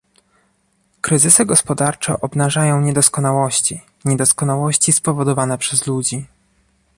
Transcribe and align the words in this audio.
Kryzysy 1.01 1.45
gospodarcze 1.45 2.21
obnażają 2.21 2.81
niedoskonałości- 2.81 3.81
niedoskonałości 4.05 4.91
spowodowane 4.91 5.57
przez 5.57 5.87
ludzi 5.87 6.25